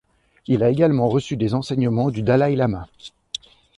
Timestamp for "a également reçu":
0.63-1.37